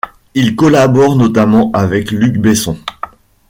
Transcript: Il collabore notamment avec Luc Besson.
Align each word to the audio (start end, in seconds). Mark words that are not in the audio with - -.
Il 0.33 0.55
collabore 0.55 1.15
notamment 1.15 1.69
avec 1.75 2.09
Luc 2.09 2.37
Besson. 2.39 2.75